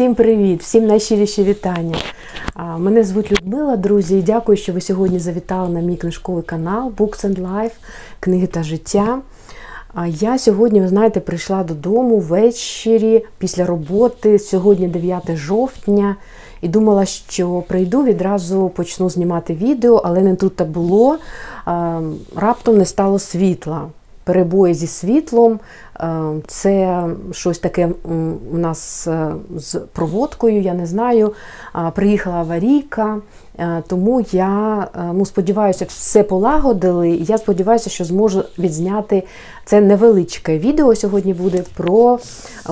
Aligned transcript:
Всім 0.00 0.14
привіт, 0.14 0.62
всім 0.62 0.86
найщиріші 0.86 1.44
вітання. 1.44 1.98
Мене 2.78 3.04
звуть 3.04 3.32
Людмила, 3.32 3.76
друзі, 3.76 4.18
і 4.18 4.22
дякую, 4.22 4.58
що 4.58 4.72
ви 4.72 4.80
сьогодні 4.80 5.18
завітали 5.18 5.68
на 5.68 5.80
мій 5.80 5.96
книжковий 5.96 6.42
канал 6.42 6.92
Books 6.96 7.26
and 7.26 7.42
Life, 7.42 7.72
книги 8.20 8.46
та 8.46 8.62
життя. 8.62 9.18
Я 10.06 10.38
сьогодні, 10.38 10.80
ви 10.80 10.88
знаєте, 10.88 11.20
прийшла 11.20 11.64
додому 11.64 12.18
ввечері 12.18 13.24
після 13.38 13.66
роботи. 13.66 14.38
Сьогодні 14.38 14.88
9 14.88 15.36
жовтня, 15.36 16.16
і 16.60 16.68
думала, 16.68 17.04
що 17.04 17.64
прийду 17.68 18.04
відразу 18.04 18.68
почну 18.68 19.10
знімати 19.10 19.54
відео, 19.54 20.02
але 20.04 20.20
не 20.20 20.36
тут 20.36 20.62
було. 20.68 21.18
Раптом 22.36 22.78
не 22.78 22.84
стало 22.84 23.18
світла. 23.18 23.86
Перебої 24.24 24.74
зі 24.74 24.86
світлом, 24.86 25.60
це 26.46 27.04
щось 27.32 27.58
таке 27.58 27.88
у 28.52 28.58
нас 28.58 29.06
е, 29.06 29.32
з 29.56 29.74
проводкою, 29.74 30.60
я 30.60 30.74
не 30.74 30.86
знаю. 30.86 31.32
Приїхала 31.94 32.36
аварійка, 32.36 33.18
е, 33.58 33.82
тому 33.86 34.24
я 34.32 34.86
е, 34.94 35.00
ну, 35.14 35.26
сподіваюся, 35.26 35.84
все 35.84 36.22
полагодили. 36.22 37.10
Я 37.10 37.38
сподіваюся, 37.38 37.90
що 37.90 38.04
зможу 38.04 38.44
відзняти 38.58 39.22
це 39.64 39.80
невеличке 39.80 40.58
відео. 40.58 40.94
Сьогодні 40.94 41.34
буде 41.34 41.64
про 41.76 42.18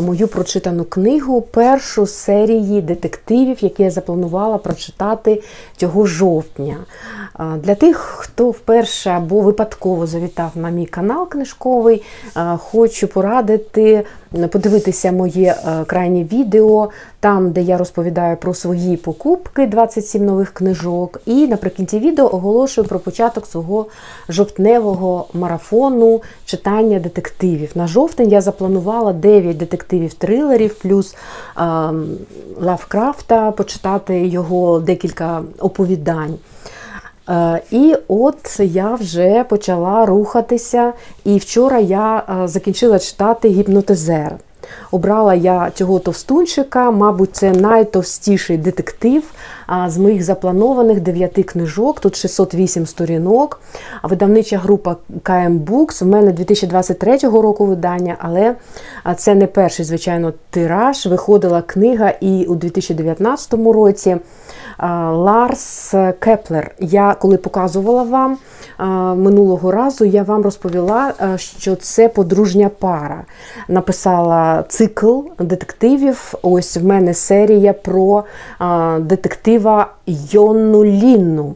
мою 0.00 0.28
прочитану 0.28 0.84
книгу, 0.84 1.40
першу 1.40 2.06
серії 2.06 2.82
детективів, 2.82 3.56
які 3.60 3.82
я 3.82 3.90
запланувала 3.90 4.58
прочитати 4.58 5.42
цього 5.76 6.06
жовтня. 6.06 6.76
Для 7.56 7.74
тих, 7.74 7.96
хто 7.96 8.50
вперше 8.50 9.10
або 9.10 9.40
випадково 9.40 10.06
завітав 10.06 10.50
на 10.54 10.70
мій 10.70 10.86
канал 10.86 11.28
книжковий, 11.28 12.02
хочу 12.58 13.08
порадити 13.08 14.04
подивитися 14.50 15.12
моє 15.12 15.54
е, 15.66 15.84
крайнє 15.84 16.24
відео, 16.24 16.90
там, 17.20 17.50
де 17.50 17.62
я 17.62 17.78
розповідаю 17.78 18.36
про 18.36 18.54
свої 18.54 18.96
покупки, 18.96 19.66
27 19.66 20.24
нових 20.24 20.50
книжок. 20.50 21.20
І 21.26 21.46
наприкінці 21.46 21.98
відео 21.98 22.34
оголошую 22.34 22.86
про 22.86 22.98
початок 22.98 23.46
свого 23.46 23.86
жовтневого 24.28 25.26
марафону 25.32 26.22
читання 26.44 26.77
детективів. 26.82 27.70
На 27.74 27.86
жовтень 27.86 28.28
я 28.28 28.40
запланувала 28.40 29.12
9 29.12 29.56
детективів-трилерів, 29.56 30.74
плюс 30.82 31.14
е, 31.14 31.60
Лавкрафта, 32.60 33.50
почитати 33.50 34.26
його 34.26 34.80
декілька 34.80 35.42
оповідань. 35.58 36.34
Е, 37.28 37.60
і 37.70 37.94
от 38.08 38.60
я 38.60 38.94
вже 38.94 39.44
почала 39.44 40.06
рухатися, 40.06 40.92
і 41.24 41.38
вчора 41.38 41.78
я 41.78 42.16
е, 42.18 42.48
закінчила 42.48 42.98
читати 42.98 43.48
гіпнотизер. 43.48 44.36
Обрала 44.90 45.34
я 45.34 45.70
цього 45.74 45.98
товстунчика, 45.98 46.90
мабуть, 46.90 47.36
це 47.36 47.50
найтовстіший 47.50 48.58
детектив 48.58 49.22
з 49.86 49.98
моїх 49.98 50.22
запланованих 50.22 51.00
дев'яти 51.00 51.42
книжок. 51.42 52.00
Тут 52.00 52.16
608 52.16 52.86
сторінок. 52.86 53.60
Видавнича 54.02 54.58
група 54.58 54.96
KM 55.24 55.64
Books. 55.64 56.04
У 56.04 56.06
мене 56.06 56.32
2023 56.32 57.18
року 57.18 57.66
видання, 57.66 58.16
але 58.18 58.54
це 59.16 59.34
не 59.34 59.46
перший, 59.46 59.84
звичайно, 59.84 60.32
тираж. 60.50 61.06
Виходила 61.06 61.62
книга 61.62 62.12
і 62.20 62.44
у 62.44 62.54
2019 62.54 63.54
році. 63.54 64.16
Ларс 65.12 65.94
Кеплер. 66.18 66.74
Я 66.78 67.16
коли 67.20 67.36
показувала 67.36 68.02
вам 68.02 68.38
минулого 69.18 69.72
разу, 69.72 70.04
я 70.04 70.22
вам 70.22 70.42
розповіла, 70.42 71.12
що 71.36 71.76
це 71.76 72.08
подружня 72.08 72.70
пара. 72.78 73.24
Написала 73.68 74.64
цикл 74.68 75.20
детективів. 75.38 76.34
Ось 76.42 76.76
в 76.76 76.84
мене 76.84 77.14
серія 77.14 77.72
про 77.72 78.24
детектива 79.58 79.86
Йонну. 80.06 81.54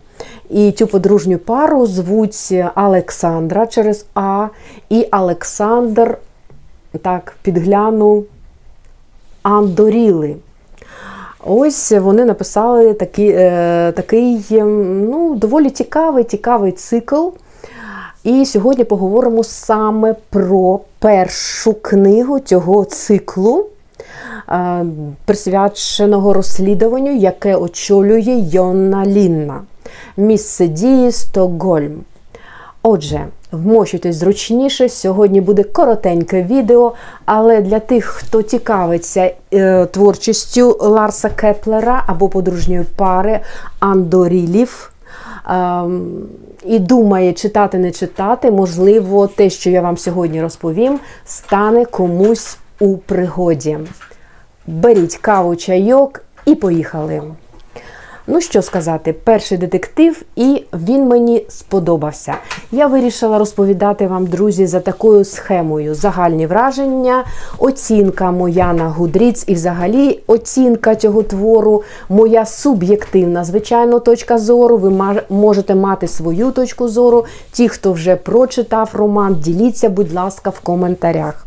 І 0.51 0.73
цю 0.73 0.87
подружню 0.87 1.39
пару 1.39 1.87
звуть 1.87 2.55
Олександра 2.77 3.67
через 3.67 4.07
А 4.15 4.49
і 4.89 5.09
Олександр, 5.13 6.19
так, 7.03 7.35
підгляну 7.43 8.25
Андоріли. 9.43 10.37
Ось 11.45 11.93
вони 11.93 12.25
написали 12.25 12.95
такий, 12.95 13.29
е, 13.29 13.93
такий 13.97 14.47
ем, 14.51 15.05
ну, 15.11 15.35
доволі 15.35 15.71
цікавий, 15.71 16.25
цікавий 16.25 16.73
цикл. 16.73 17.29
І 18.25 18.47
сьогодні 18.47 18.85
поговоримо 18.85 19.45
саме 19.45 20.15
про 20.31 20.81
першу 20.99 21.75
книгу 21.75 22.41
цього 22.41 22.85
циклу, 22.85 23.67
присвяченого 25.25 26.33
розслідуванню, 26.33 27.17
яке 27.17 27.57
очолює 27.57 28.45
Йонна 28.51 29.07
Лінна. 29.07 29.61
Місце 30.17 30.67
дії 30.67 31.13
Стокгольм. 31.13 32.01
Отже, 32.83 33.27
вмощуйтесь 33.53 34.17
зручніше. 34.17 34.89
Сьогодні 34.89 35.41
буде 35.41 35.63
коротеньке 35.63 36.43
відео, 36.43 36.93
але 37.25 37.61
для 37.61 37.79
тих, 37.79 38.05
хто 38.05 38.43
цікавиться 38.43 39.31
е, 39.55 39.87
творчістю 39.87 40.77
Ларса 40.81 41.29
Кеплера 41.29 42.05
або 42.07 42.29
подружньої 42.29 42.85
пари 42.97 43.41
Андорілів. 43.81 44.93
Е, 45.49 45.83
і 46.65 46.79
думає, 46.79 47.33
читати, 47.33 47.79
не 47.79 47.91
читати, 47.91 48.51
можливо, 48.51 49.27
те, 49.27 49.51
що 49.51 49.71
я 49.71 49.81
вам 49.81 49.97
сьогодні 49.97 50.43
розповім, 50.43 51.01
стане 51.25 51.85
комусь 51.85 52.59
у 52.81 52.97
пригоді. 52.97 53.79
Беріть 54.67 55.17
каву, 55.17 55.57
чайок 55.57 56.21
і 56.45 56.55
поїхали! 56.55 57.23
Ну, 58.27 58.41
що 58.41 58.63
сказати, 58.63 59.13
перший 59.13 59.59
детектив, 59.59 60.23
і 60.37 60.65
він 60.73 61.09
мені 61.09 61.47
сподобався. 61.49 62.35
Я 62.73 62.87
вирішила 62.87 63.39
розповідати 63.39 64.07
вам, 64.07 64.27
друзі, 64.27 64.67
за 64.67 64.81
такою 64.81 65.25
схемою: 65.25 65.95
загальні 65.95 66.47
враження, 66.47 67.25
оцінка 67.59 68.31
моя 68.31 68.73
на 68.73 68.89
Гудріц, 68.89 69.45
і 69.47 69.55
взагалі 69.55 70.21
оцінка 70.27 70.95
цього 70.95 71.23
твору, 71.23 71.83
моя 72.09 72.47
суб'єктивна, 72.47 73.45
звичайно, 73.45 74.01
точка 74.01 74.39
зору. 74.39 74.77
Ви 74.77 75.15
можете 75.31 75.75
мати 75.75 76.09
свою 76.09 76.51
точку 76.51 76.89
зору. 76.89 77.25
Ті, 77.53 77.69
хто 77.69 77.93
вже 77.93 78.17
прочитав 78.17 78.91
роман, 78.93 79.35
діліться, 79.35 79.89
будь 79.89 80.13
ласка, 80.13 80.51
в 80.51 80.61
коментарях. 80.61 81.42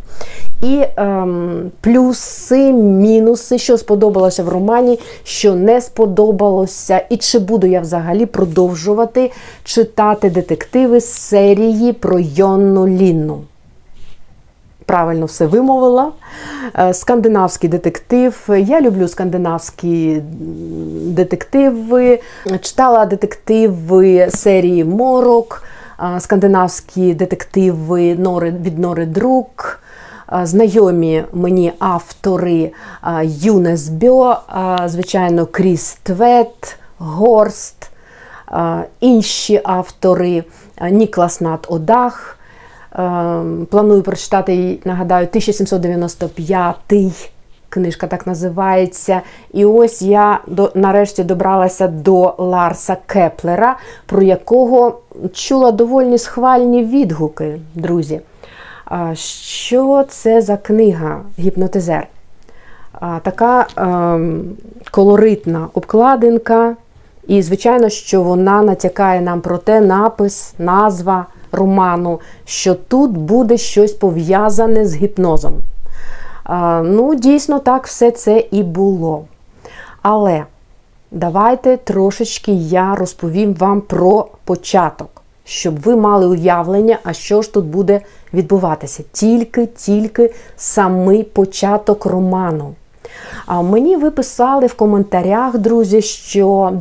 І 0.61 0.83
ем, 0.95 1.71
плюси, 1.81 2.73
мінуси, 2.73 3.57
що 3.57 3.77
сподобалося 3.77 4.43
в 4.43 4.49
романі, 4.49 4.99
що 5.23 5.55
не 5.55 5.81
сподобалося, 5.81 7.01
і 7.09 7.17
чи 7.17 7.39
буду 7.39 7.67
я 7.67 7.81
взагалі 7.81 8.25
продовжувати 8.25 9.31
читати 9.63 10.29
детективи 10.29 10.99
з 10.99 11.13
серії 11.13 11.93
про 11.93 12.19
Йонну 12.19 12.87
Лінну. 12.87 13.41
Правильно 14.85 15.25
все 15.25 15.45
вимовила. 15.45 16.11
Е, 16.79 16.93
скандинавський 16.93 17.69
детектив. 17.69 18.49
Я 18.57 18.81
люблю 18.81 19.07
скандинавські 19.07 20.21
детективи. 21.05 22.19
Читала 22.61 23.05
детективи 23.05 24.27
серії 24.29 24.83
Морок, 24.83 25.63
скандинавські 26.19 27.13
детективи 27.13 28.13
від 28.63 28.79
Нори 28.79 29.05
Друк 29.05 29.79
знайомі 30.43 31.23
мені 31.33 31.73
автори 31.79 32.71
Юнес 33.23 33.89
Бьо, 33.89 34.37
звичайно, 34.85 35.45
Кріс 35.45 35.97
Твет, 36.03 36.77
Горст, 36.97 37.91
інші 38.99 39.61
автори 39.63 40.43
Ніклас 40.91 41.41
Нат 41.41 41.65
Одах. 41.69 42.39
Планую 43.69 44.01
прочитати, 44.01 44.79
нагадаю, 44.85 45.27
1795 45.27 47.31
книжка 47.69 48.07
так 48.07 48.27
називається. 48.27 49.21
І 49.53 49.65
ось 49.65 50.01
я 50.01 50.39
до, 50.47 50.71
нарешті 50.75 51.23
добралася 51.23 51.87
до 51.87 52.35
Ларса 52.37 52.97
Кеплера, 53.05 53.77
про 54.05 54.21
якого 54.21 54.99
чула 55.33 55.71
доволі 55.71 56.17
схвальні 56.17 56.83
відгуки, 56.83 57.59
друзі. 57.75 58.21
Що 59.13 60.05
це 60.09 60.41
за 60.41 60.57
книга 60.57 61.21
Гіпнотизер? 61.39 62.07
Така 63.23 63.67
ем, 63.77 64.43
колоритна 64.91 65.67
обкладинка, 65.73 66.75
і, 67.27 67.41
звичайно, 67.41 67.89
що 67.89 68.23
вона 68.23 68.61
натякає 68.61 69.21
нам 69.21 69.41
про 69.41 69.57
те 69.57 69.81
напис, 69.81 70.53
назва 70.59 71.25
роману, 71.51 72.19
що 72.45 72.75
тут 72.75 73.11
буде 73.11 73.57
щось 73.57 73.93
пов'язане 73.93 74.85
з 74.85 74.95
гіпнозом. 74.95 75.53
Ну, 76.83 77.15
дійсно, 77.15 77.59
так 77.59 77.87
все 77.87 78.11
це 78.11 78.39
і 78.51 78.63
було. 78.63 79.25
Але 80.01 80.45
давайте 81.11 81.77
трошечки 81.77 82.51
я 82.51 82.95
розповім 82.95 83.53
вам 83.53 83.81
про 83.81 84.27
початок 84.43 85.21
щоб 85.45 85.81
ви 85.81 85.95
мали 85.95 86.27
уявлення, 86.27 86.99
а 87.03 87.13
що 87.13 87.41
ж 87.41 87.53
тут 87.53 87.65
буде 87.65 88.01
відбуватися. 88.33 89.03
Тільки-тільки 89.11 90.33
самий 90.57 91.23
початок 91.23 92.05
роману. 92.05 92.73
А 93.45 93.61
мені 93.61 93.97
ви 93.97 94.11
писали 94.11 94.67
в 94.67 94.73
коментарях, 94.73 95.57
друзі, 95.57 96.01
що 96.01 96.73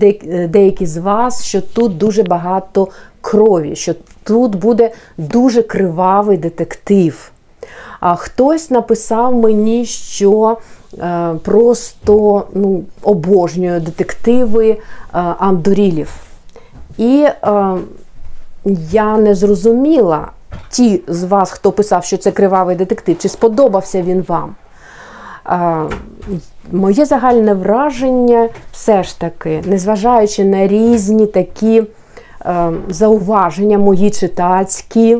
деякі 0.48 0.86
з 0.86 0.96
вас, 0.96 1.44
що 1.44 1.60
тут 1.60 1.98
дуже 1.98 2.22
багато 2.22 2.88
крові, 3.20 3.76
що 3.76 3.94
тут 4.24 4.56
буде 4.56 4.90
дуже 5.18 5.62
кривавий 5.62 6.38
детектив. 6.38 7.30
А 8.00 8.14
хтось 8.14 8.70
написав 8.70 9.34
мені, 9.34 9.84
що 9.86 10.58
е, 10.98 11.34
просто 11.42 12.44
ну, 12.54 12.82
обожнює 13.02 13.80
детективи 13.80 14.68
е, 14.68 14.78
Андорілів. 15.38 16.10
І 16.98 17.26
е, 17.26 17.74
я 18.90 19.16
не 19.16 19.34
зрозуміла 19.34 20.28
ті 20.70 21.02
з 21.08 21.24
вас, 21.24 21.50
хто 21.50 21.72
писав, 21.72 22.04
що 22.04 22.16
це 22.16 22.30
кривавий 22.30 22.76
детектив, 22.76 23.18
чи 23.18 23.28
сподобався 23.28 24.02
він 24.02 24.24
вам. 24.28 24.54
Е, 25.48 25.82
моє 26.72 27.04
загальне 27.04 27.54
враження 27.54 28.48
все 28.72 29.02
ж 29.02 29.20
таки, 29.20 29.62
незважаючи 29.66 30.44
на 30.44 30.66
різні 30.66 31.26
такі 31.26 31.82
е, 32.46 32.70
зауваження, 32.88 33.78
мої 33.78 34.10
читацькі. 34.10 35.18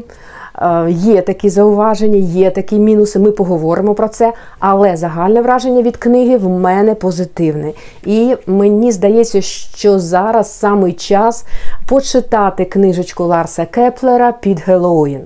Е, 0.64 0.90
є 0.90 1.22
такі 1.22 1.50
зауваження, 1.50 2.16
є 2.18 2.50
такі 2.50 2.78
мінуси, 2.78 3.18
ми 3.18 3.30
поговоримо 3.30 3.94
про 3.94 4.08
це. 4.08 4.32
Але 4.58 4.96
загальне 4.96 5.42
враження 5.42 5.82
від 5.82 5.96
книги 5.96 6.36
в 6.36 6.48
мене 6.48 6.94
позитивне. 6.94 7.72
І 8.04 8.36
мені 8.46 8.92
здається, 8.92 9.40
що 9.42 9.98
зараз 9.98 10.58
самий 10.58 10.92
час 10.92 11.44
почитати 11.88 12.64
книжечку 12.64 13.24
Ларса 13.24 13.66
Кеплера 13.66 14.32
під 14.32 14.60
Гелоїн. 14.60 15.20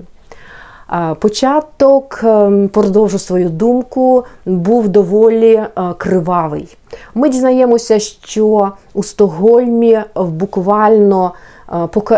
Е, 0.93 1.15
початок, 1.19 2.19
ем, 2.23 2.69
продовжу 2.69 3.19
свою 3.19 3.49
думку, 3.49 4.23
був 4.45 4.87
доволі 4.87 5.53
е, 5.53 5.69
кривавий. 5.97 6.77
Ми 7.15 7.29
дізнаємося, 7.29 7.99
що 7.99 8.71
у 8.93 9.03
Стокгольмі 9.03 9.99
буквально 10.15 11.33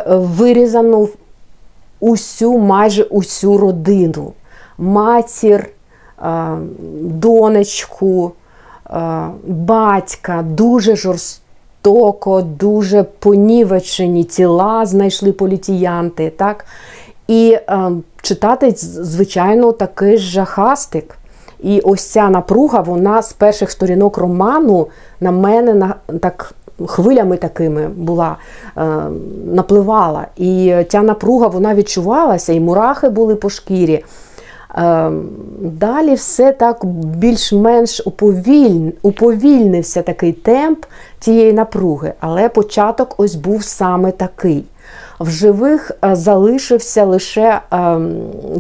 вирізано 0.08 1.08
усю, 2.01 2.57
майже 2.57 3.03
усю 3.03 3.57
родину, 3.57 4.33
матір, 4.77 5.69
донечку, 7.01 8.31
батька, 9.48 10.42
дуже 10.42 10.95
жорстоко, 10.95 12.42
дуже 12.42 13.03
понівечені 13.03 14.24
тіла 14.24 14.86
знайшли 14.86 15.31
поліціянти. 15.31 16.30
так? 16.30 16.65
І 17.27 17.57
читати, 18.21 18.74
звичайно, 18.75 19.71
такий 19.71 20.18
жахастик. 20.18 21.18
І 21.59 21.80
ось 21.80 22.07
ця 22.07 22.30
напруга, 22.30 22.81
вона 22.81 23.21
з 23.21 23.33
перших 23.33 23.71
сторінок 23.71 24.18
роману 24.18 24.88
на 25.19 25.31
мене 25.31 25.94
так 26.21 26.53
хвилями 26.88 27.38
такими 27.38 27.88
була, 27.88 28.38
е, 28.78 28.86
напливала. 29.45 30.28
І 30.38 30.75
ця 30.89 31.01
напруга 31.01 31.48
вона 31.48 31.75
відчувалася, 31.75 32.54
і 32.54 32.60
мурахи 32.60 33.10
були 33.10 33.36
по 33.36 33.50
шкірі. 33.50 34.04
Е, 34.75 35.12
далі 35.60 36.13
все 36.13 36.51
так 36.51 36.86
більш-менш 36.86 38.01
уповіль... 38.06 38.92
уповільнився 39.01 40.01
такий 40.01 40.31
темп 40.33 40.86
цієї 41.19 41.54
напруги, 41.54 42.13
але 42.19 42.50
початок 42.50 43.16
ось 43.18 43.36
був 43.36 43.63
саме 43.63 44.12
такий. 44.12 44.63
В 45.19 45.30
живих 45.30 45.92
е, 46.06 46.16
залишився 46.16 47.06
лише 47.06 47.62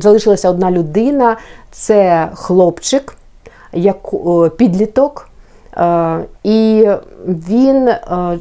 залишилася 0.01 0.49
одна 0.49 0.71
людина 0.71 1.37
це 1.71 2.29
хлопчик, 2.33 3.17
як 3.73 3.97
підліток, 4.57 5.30
і 6.43 6.87
він 7.27 7.87
е, 7.87 8.39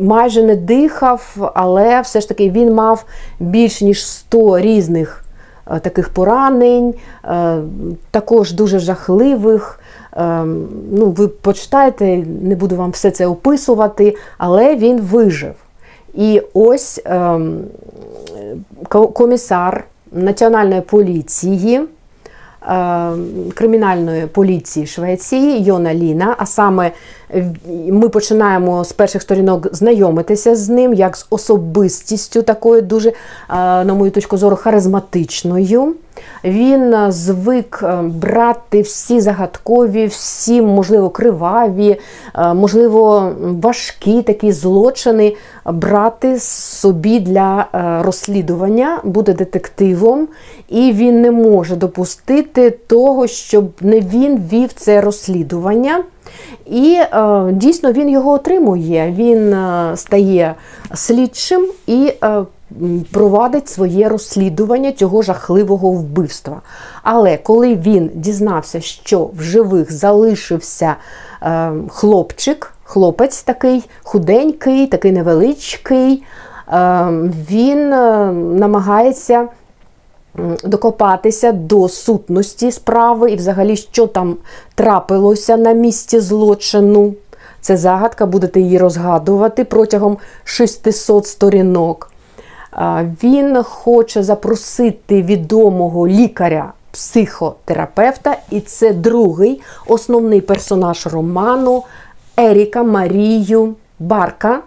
майже 0.00 0.42
не 0.42 0.56
дихав, 0.56 1.52
але 1.54 2.00
все 2.00 2.20
ж 2.20 2.28
таки 2.28 2.50
він 2.50 2.74
мав 2.74 3.04
більш 3.40 3.80
ніж 3.80 4.06
100 4.06 4.60
різних 4.60 5.24
е, 5.70 5.78
таких 5.78 6.08
поранень, 6.08 6.94
також 8.10 8.52
дуже 8.52 8.78
жахливих. 8.78 9.80
Ну, 10.92 11.14
Ви 11.16 11.28
почитаєте, 11.28 12.16
не 12.42 12.54
буду 12.56 12.76
вам 12.76 12.90
все 12.90 13.10
це 13.10 13.26
описувати, 13.26 14.16
але 14.38 14.76
він 14.76 15.00
вижив. 15.00 15.54
І 16.14 16.42
ось 16.54 17.02
ем, 17.04 17.64
комісар 18.88 19.84
Національної 20.12 20.80
поліції. 20.80 21.80
Е, 22.68 23.10
кримінальної 23.54 24.26
поліції 24.26 24.86
Швеції 24.86 25.62
Йона 25.62 25.94
Ліна. 25.94 26.34
А 26.38 26.46
саме 26.46 26.90
ми 27.88 28.08
починаємо 28.08 28.84
з 28.84 28.92
перших 28.92 29.22
сторінок 29.22 29.74
знайомитися 29.74 30.56
з 30.56 30.68
ним, 30.68 30.94
як 30.94 31.16
з 31.16 31.26
особистістю, 31.30 32.42
такою 32.42 32.82
дуже, 32.82 33.08
е, 33.08 33.14
на 33.84 33.94
мою 33.94 34.10
точку 34.10 34.36
зору, 34.36 34.56
харизматичною. 34.56 35.94
Він 36.44 36.94
е, 36.94 37.12
звик 37.12 37.80
е, 37.82 38.02
брати 38.02 38.80
всі 38.80 39.20
загадкові, 39.20 40.06
всі, 40.06 40.62
можливо, 40.62 41.10
криваві, 41.10 41.96
можливо, 42.54 43.32
важкі 43.40 44.22
такі 44.22 44.52
злочини 44.52 45.36
брати 45.64 46.40
собі 46.40 47.20
для 47.20 47.66
розслідування, 48.04 49.00
буде 49.04 49.32
детективом, 49.32 50.28
і 50.68 50.92
він 50.92 51.20
не 51.20 51.30
може 51.30 51.76
допустити 51.76 52.70
того, 52.70 53.26
щоб 53.26 53.70
не 53.80 54.00
він 54.00 54.42
вів 54.52 54.72
це 54.72 55.00
розслідування. 55.00 56.04
І 56.66 57.00
е, 57.00 57.44
дійсно 57.52 57.92
він 57.92 58.08
його 58.08 58.30
отримує. 58.30 59.14
Він 59.16 59.52
е, 59.52 59.92
стає 59.96 60.54
слідчим 60.94 61.68
і 61.86 62.12
е, 62.22 62.44
провадить 63.12 63.68
своє 63.68 64.08
розслідування 64.08 64.92
цього 64.92 65.22
жахливого 65.22 65.90
вбивства. 65.90 66.60
Але 67.02 67.36
коли 67.36 67.76
він 67.76 68.10
дізнався, 68.14 68.80
що 68.80 69.30
в 69.36 69.42
живих 69.42 69.92
залишився 69.92 70.96
хлопчик, 71.88 72.72
хлопець 72.84 73.42
такий 73.42 73.84
худенький, 74.02 74.86
такий 74.86 75.12
невеличкий, 75.12 76.22
він 77.50 77.88
намагається. 78.58 79.48
Докопатися 80.64 81.52
до 81.52 81.88
сутності 81.88 82.72
справи 82.72 83.30
і, 83.30 83.36
взагалі, 83.36 83.76
що 83.76 84.06
там 84.06 84.36
трапилося 84.74 85.56
на 85.56 85.72
місці 85.72 86.20
злочину. 86.20 87.14
Це 87.60 87.76
загадка, 87.76 88.26
будете 88.26 88.60
її 88.60 88.78
розгадувати 88.78 89.64
протягом 89.64 90.18
600 90.44 91.26
сторінок. 91.26 92.10
Він 93.22 93.62
хоче 93.62 94.22
запросити 94.22 95.22
відомого 95.22 96.08
лікаря-психотерапевта, 96.08 98.36
і 98.50 98.60
це 98.60 98.92
другий 98.92 99.62
основний 99.86 100.40
персонаж 100.40 101.06
роману 101.06 101.82
Еріка 102.36 102.82
Марію 102.82 103.74
Барка. 103.98 104.60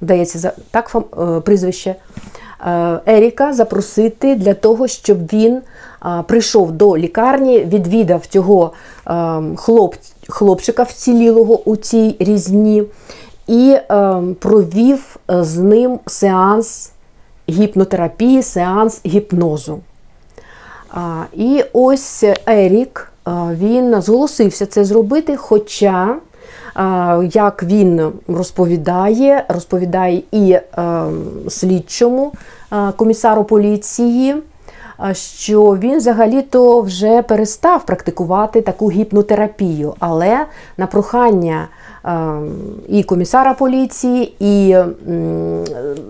Дається 0.00 0.52
так 0.70 0.96
е, 0.96 1.00
прізвище. 1.40 1.94
Е, 2.60 3.00
Еріка 3.06 3.52
запросити 3.52 4.34
для 4.34 4.54
того, 4.54 4.88
щоб 4.88 5.18
він 5.32 5.60
прийшов 6.26 6.72
до 6.72 6.98
лікарні, 6.98 7.58
відвідав 7.60 8.26
цього 8.26 8.72
е, 9.06 9.42
хлоп, 9.56 9.94
хлопчика 10.28 10.82
вцілілого 10.82 11.60
у 11.64 11.76
цій 11.76 12.16
різні 12.18 12.82
і 13.46 13.76
провів 14.40 15.16
з 15.28 15.58
ним 15.58 15.98
сеанс 16.06 16.92
гіпнотерапії, 17.48 18.42
сеанс 18.42 19.00
гіпнозу. 19.06 19.80
І 21.32 21.64
ось 21.72 22.24
Ерік 22.46 23.12
він 23.52 24.02
зголосився 24.02 24.66
це 24.66 24.84
зробити, 24.84 25.36
хоча, 25.36 26.16
як 27.32 27.62
він 27.62 28.12
розповідає, 28.28 29.44
розповідає 29.48 30.22
і 30.32 30.58
слідчому 31.48 32.32
комісару 32.96 33.44
поліції, 33.44 34.34
що 35.12 35.62
він 35.62 35.96
взагалі-то 35.96 36.80
вже 36.80 37.22
перестав 37.22 37.86
практикувати 37.86 38.60
таку 38.60 38.90
гіпнотерапію, 38.90 39.94
але 39.98 40.46
на 40.76 40.86
прохання 40.86 41.68
і 42.88 43.02
комісара 43.02 43.54
поліції, 43.54 44.34
і 44.40 44.76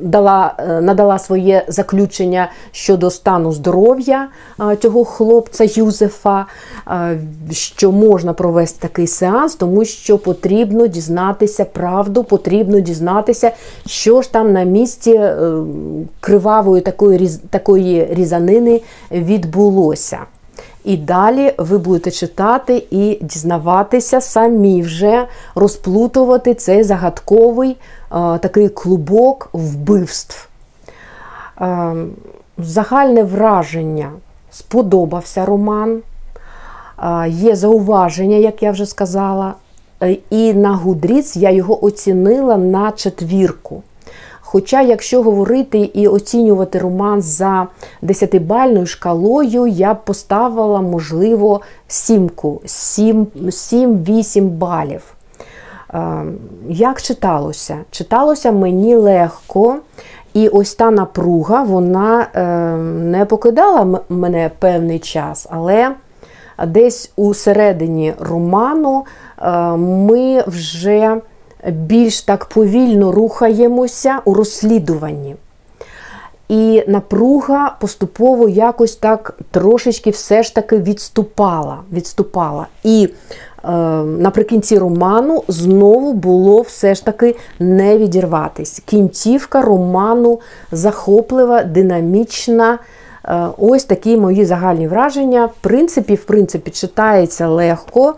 дала, 0.00 0.54
е, 0.58 0.80
надала 0.80 1.18
своє 1.18 1.64
заключення 1.68 2.50
щодо 2.72 3.10
стану 3.10 3.52
здоров'я 3.52 4.28
е, 4.60 4.76
цього 4.76 5.04
хлопця 5.04 5.64
Юзефа, 5.64 6.46
е, 6.88 7.18
що 7.50 7.92
можна 7.92 8.32
провести 8.32 8.78
такий 8.80 9.06
сеанс, 9.06 9.54
тому 9.54 9.84
що 9.84 10.18
потрібно 10.18 10.86
дізнатися 10.86 11.64
правду, 11.64 12.24
потрібно 12.24 12.80
дізнатися, 12.80 13.50
що 13.86 14.22
ж 14.22 14.32
там 14.32 14.52
на 14.52 14.62
місці 14.62 15.20
кривавої 16.20 16.82
такої, 16.82 17.30
такої 17.50 18.08
різанини 18.10 18.80
відбулося. 19.10 20.18
І 20.86 20.96
далі 20.96 21.52
ви 21.58 21.78
будете 21.78 22.10
читати 22.10 22.86
і 22.90 23.18
дізнаватися, 23.20 24.20
самі 24.20 24.82
вже 24.82 25.26
розплутувати 25.54 26.54
цей 26.54 26.82
загадковий 26.82 27.70
е, 27.70 27.76
такий 28.38 28.68
клубок 28.68 29.48
вбивств. 29.52 30.48
Е, 31.60 31.94
загальне 32.58 33.22
враження 33.22 34.10
сподобався 34.50 35.46
роман. 35.46 35.98
Е, 36.98 37.28
є 37.28 37.56
зауваження, 37.56 38.36
як 38.36 38.62
я 38.62 38.70
вже 38.70 38.86
сказала. 38.86 39.54
І 40.30 40.54
на 40.54 40.74
Гудріц 40.74 41.36
я 41.36 41.50
його 41.50 41.84
оцінила 41.84 42.56
на 42.56 42.92
четвірку. 42.92 43.82
Хоча, 44.48 44.82
якщо 44.82 45.22
говорити 45.22 45.78
і 45.78 46.08
оцінювати 46.08 46.78
роман 46.78 47.22
за 47.22 47.66
десятибальною 48.02 48.86
шкалою, 48.86 49.66
я 49.66 49.94
б 49.94 50.04
поставила, 50.04 50.80
можливо, 50.80 51.60
сімку, 51.88 52.60
7-8 52.64 54.40
балів. 54.40 55.02
Е, 55.94 56.24
як 56.68 57.02
читалося? 57.02 57.78
Читалося 57.90 58.52
мені 58.52 58.96
легко, 58.96 59.76
і 60.34 60.48
ось 60.48 60.74
та 60.74 60.90
напруга 60.90 61.62
вона 61.62 62.26
е, 62.34 62.42
не 62.86 63.24
покидала 63.24 64.00
мене 64.08 64.50
певний 64.58 64.98
час, 64.98 65.46
але 65.50 65.90
десь 66.66 67.12
у 67.16 67.34
середині 67.34 68.14
роману 68.20 69.04
е, 69.42 69.50
ми 69.76 70.44
вже 70.46 71.20
більш 71.70 72.22
так 72.22 72.44
повільно 72.44 73.12
рухаємося 73.12 74.18
у 74.24 74.34
розслідуванні. 74.34 75.36
І 76.48 76.84
напруга 76.88 77.76
поступово 77.80 78.48
якось 78.48 78.96
так 78.96 79.38
трошечки 79.50 80.10
все 80.10 80.42
ж 80.42 80.54
таки 80.54 80.78
відступала. 80.78 81.78
відступала. 81.92 82.66
І 82.84 83.08
е, 83.64 83.70
наприкінці 84.02 84.78
роману 84.78 85.42
знову 85.48 86.12
було 86.12 86.62
все 86.62 86.94
ж 86.94 87.04
таки 87.04 87.36
не 87.58 87.98
відірватись. 87.98 88.82
Кінцівка 88.86 89.62
роману 89.62 90.40
захоплива, 90.72 91.62
динамічна. 91.62 92.78
Е, 93.28 93.46
ось 93.58 93.84
такі 93.84 94.16
мої 94.16 94.44
загальні 94.44 94.88
враження. 94.88 95.46
В 95.46 95.54
принципі, 95.60 96.14
в 96.14 96.24
принципі, 96.24 96.70
читається 96.70 97.48
легко. 97.48 98.14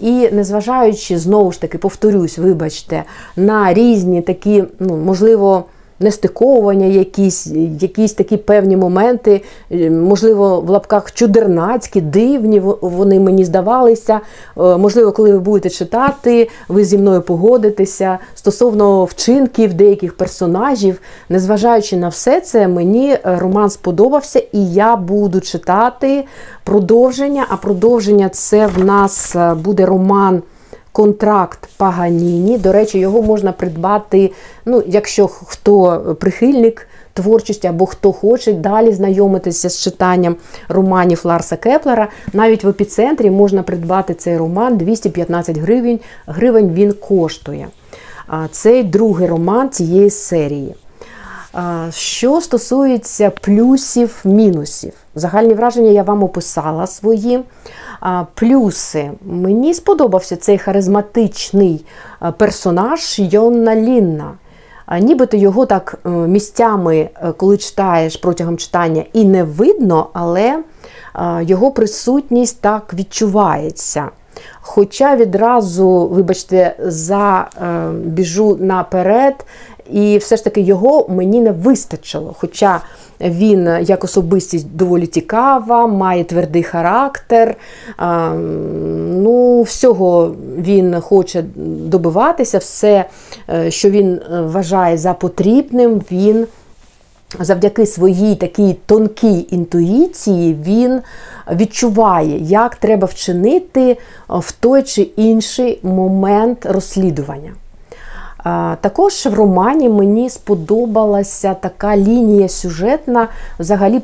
І 0.00 0.28
незважаючи, 0.32 1.18
знову 1.18 1.52
ж 1.52 1.60
таки, 1.60 1.78
повторюсь, 1.78 2.38
вибачте, 2.38 3.04
на 3.36 3.74
різні 3.74 4.22
такі, 4.22 4.64
ну, 4.80 4.96
можливо, 4.96 5.64
нестиковування, 6.02 6.86
якісь 6.86 7.46
якісь 7.80 8.12
такі 8.12 8.36
певні 8.36 8.76
моменти, 8.76 9.42
е, 9.72 9.90
можливо, 9.90 10.60
в 10.60 10.70
лапках 10.70 11.12
чудернацькі, 11.12 12.00
дивні 12.00 12.62
вони 12.80 13.20
мені 13.20 13.44
здавалися. 13.44 14.20
Е, 14.58 14.76
можливо, 14.76 15.12
коли 15.12 15.32
ви 15.32 15.38
будете 15.38 15.70
читати, 15.70 16.48
ви 16.68 16.84
зі 16.84 16.98
мною 16.98 17.22
погодитеся 17.22 18.18
стосовно 18.34 19.04
вчинків 19.04 19.74
деяких 19.74 20.16
персонажів. 20.16 21.00
Незважаючи 21.28 21.96
на 21.96 22.08
все 22.08 22.40
це, 22.40 22.68
мені 22.68 23.10
е, 23.10 23.20
роман 23.24 23.70
сподобався, 23.70 24.38
і 24.52 24.72
я 24.72 24.96
буду 24.96 25.40
читати 25.40 26.24
продовження. 26.64 27.46
А 27.48 27.56
продовження 27.56 28.28
це 28.28 28.66
в 28.66 28.84
нас 28.84 29.36
буде 29.56 29.86
роман 29.86 30.42
контракт 30.92 31.68
Паганіні. 31.76 32.58
До 32.58 32.72
речі, 32.72 32.98
його 32.98 33.22
можна 33.22 33.52
придбати, 33.52 34.32
ну, 34.64 34.82
якщо 34.86 35.26
хто 35.26 35.98
прихильник 36.20 36.88
творчості 37.14 37.66
або 37.66 37.86
хто 37.86 38.12
хоче 38.12 38.52
далі 38.52 38.92
знайомитися 38.92 39.70
з 39.70 39.82
читанням 39.82 40.36
романів 40.68 41.20
Ларса 41.24 41.56
Кеплера. 41.56 42.08
Навіть 42.32 42.64
в 42.64 42.68
епіцентрі 42.68 43.30
можна 43.30 43.62
придбати 43.62 44.14
цей 44.14 44.36
роман 44.36 44.76
215 44.76 45.58
гривень. 45.58 46.00
Гривень 46.26 46.72
він 46.74 46.92
коштує. 46.92 47.68
Цей 48.50 48.82
другий 48.82 49.28
роман 49.28 49.70
цієї 49.70 50.10
серії. 50.10 50.74
Що 51.90 52.40
стосується 52.40 53.30
плюсів, 53.30 54.20
мінусів, 54.24 54.92
загальні 55.14 55.54
враження 55.54 55.90
я 55.90 56.02
вам 56.02 56.22
описала 56.22 56.86
свої. 56.86 57.40
Плюси. 58.34 59.10
Мені 59.24 59.74
сподобався 59.74 60.36
цей 60.36 60.58
харизматичний 60.58 61.84
персонаж 62.38 63.18
Йонна 63.18 63.76
Лінна. 63.76 64.32
Нібито 65.00 65.36
його 65.36 65.66
так 65.66 65.98
е, 66.06 66.08
місцями, 66.08 66.96
е, 66.96 67.32
коли 67.36 67.56
читаєш 67.56 68.16
протягом 68.16 68.56
читання, 68.56 69.04
і 69.12 69.24
не 69.24 69.44
видно, 69.44 70.08
але 70.12 70.58
його 71.40 71.70
присутність 71.70 72.60
так 72.60 72.94
відчувається. 72.94 74.08
Хоча 74.60 75.16
відразу, 75.16 76.08
вибачте, 76.12 76.76
забіжу 76.78 78.58
е, 78.60 78.64
наперед, 78.64 79.46
і 79.90 80.18
все 80.18 80.36
ж 80.36 80.44
таки 80.44 80.60
його 80.60 81.06
мені 81.08 81.40
не 81.40 81.52
вистачило. 81.52 82.34
Хоча 82.38 82.80
він 83.20 83.68
як 83.82 84.04
особистість 84.04 84.76
доволі 84.76 85.06
цікава, 85.06 85.86
має 85.86 86.24
твердий 86.24 86.62
характер. 86.62 87.56
Ну, 89.22 89.62
Всього 89.62 90.34
він 90.58 91.00
хоче 91.00 91.44
добиватися, 91.86 92.58
все, 92.58 93.04
е, 93.50 93.70
що 93.70 93.90
він 93.90 94.12
е, 94.12 94.40
вважає 94.40 94.98
за 94.98 95.12
потрібним, 95.12 96.02
він. 96.12 96.46
Завдяки 97.40 97.86
своїй 97.86 98.36
такій 98.36 98.76
тонкій 98.86 99.46
інтуїції 99.50 100.56
він 100.66 101.00
відчуває, 101.52 102.38
як 102.38 102.76
треба 102.76 103.06
вчинити 103.06 103.96
в 104.28 104.52
той 104.52 104.82
чи 104.82 105.02
інший 105.02 105.78
момент 105.82 106.66
розслідування. 106.66 107.52
Також 108.80 109.26
в 109.26 109.34
романі 109.34 109.88
мені 109.88 110.30
сподобалася 110.30 111.54
така 111.54 111.96
лінія 111.96 112.48
сюжетна, 112.48 113.28
взагалі 113.58 114.00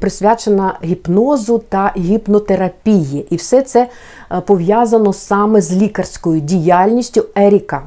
присвячена 0.00 0.74
гіпнозу 0.84 1.62
та 1.68 1.92
гіпнотерапії. 1.96 3.26
І 3.30 3.36
все 3.36 3.62
це 3.62 3.88
е, 4.32 4.40
пов'язано 4.40 5.12
саме 5.12 5.60
з 5.60 5.72
лікарською 5.72 6.40
діяльністю 6.40 7.24
Еріка. 7.36 7.82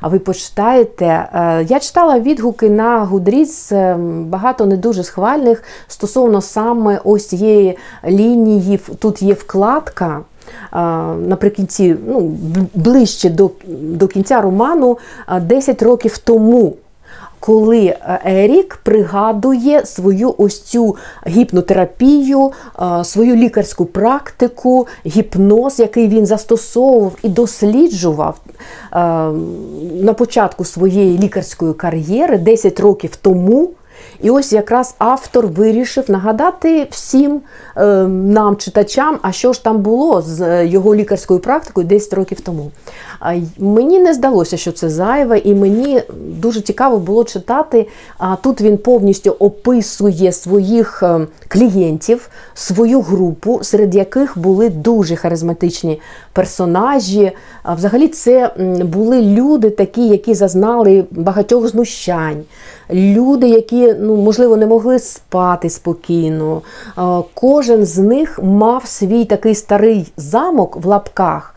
А 0.00 0.08
ви 0.08 0.18
почитаєте, 0.18 1.06
е, 1.06 1.66
я 1.68 1.80
читала 1.80 2.20
відгуки 2.20 2.70
на 2.70 3.04
Гудріс, 3.04 3.72
е, 3.72 3.96
багато 4.20 4.66
не 4.66 4.76
дуже 4.76 5.04
схвальних 5.04 5.62
стосовно 5.88 6.40
саме 6.40 7.00
ось 7.04 7.26
цієї 7.26 7.78
лінії. 8.04 8.80
Тут 8.98 9.22
є 9.22 9.34
вкладка 9.34 10.20
наприкінці, 11.26 11.96
ну, 12.06 12.36
ближче 12.74 13.30
до, 13.30 13.50
до 13.68 14.08
кінця 14.08 14.40
роману, 14.40 14.98
10 15.40 15.82
років 15.82 16.18
тому. 16.18 16.76
Коли 17.40 17.84
е, 17.84 18.20
Ерік 18.24 18.80
пригадує 18.82 19.86
свою 19.86 20.34
ось 20.38 20.62
цю 20.62 20.96
гіпнотерапію, 21.26 22.50
свою 23.04 23.36
лікарську 23.36 23.84
практику, 23.84 24.86
гіпноз, 25.06 25.80
який 25.80 26.08
він 26.08 26.26
застосовував 26.26 27.12
і 27.22 27.28
досліджував 27.28 28.40
на 30.02 30.14
початку 30.16 30.64
своєї 30.64 31.18
лікарської 31.18 31.74
кар'єри 31.74 32.38
10 32.38 32.80
років 32.80 33.16
тому. 33.16 33.70
І 34.22 34.30
ось 34.30 34.52
якраз 34.52 34.94
автор 34.98 35.46
вирішив 35.46 36.04
нагадати 36.10 36.86
всім 36.90 37.40
е, 37.76 37.86
нам, 38.08 38.56
читачам, 38.56 39.18
а 39.22 39.32
що 39.32 39.52
ж 39.52 39.64
там 39.64 39.78
було 39.78 40.22
з 40.22 40.40
е, 40.40 40.66
його 40.66 40.94
лікарською 40.94 41.40
практикою 41.40 41.86
10 41.86 42.12
років 42.12 42.40
тому. 42.40 42.70
Мені 43.58 43.98
не 43.98 44.14
здалося, 44.14 44.56
що 44.56 44.72
це 44.72 44.90
зайве, 44.90 45.38
і 45.38 45.54
мені 45.54 46.02
дуже 46.28 46.60
цікаво 46.60 46.98
було 46.98 47.24
читати. 47.24 47.88
Тут 48.42 48.60
він 48.60 48.78
повністю 48.78 49.36
описує 49.38 50.32
своїх 50.32 51.02
е, 51.02 51.26
клієнтів, 51.48 52.28
свою 52.54 53.00
групу, 53.00 53.60
серед 53.62 53.94
яких 53.94 54.38
були 54.38 54.68
дуже 54.68 55.16
харизматичні 55.16 56.00
персонажі. 56.32 57.32
Взагалі, 57.76 58.08
це 58.08 58.50
були 58.84 59.22
люди, 59.22 59.70
такі, 59.70 60.08
які 60.08 60.34
зазнали 60.34 61.04
багатьох 61.10 61.68
знущань, 61.68 62.42
люди, 62.90 63.48
які 63.48 63.94
ну, 64.00 64.16
можливо 64.16 64.56
не 64.56 64.66
могли 64.66 64.98
спати 64.98 65.70
спокійно. 65.70 66.62
Кожен 67.34 67.84
з 67.86 67.98
них 67.98 68.40
мав 68.42 68.86
свій 68.86 69.24
такий 69.24 69.54
старий 69.54 70.12
замок 70.16 70.76
в 70.76 70.86
лапках 70.86 71.54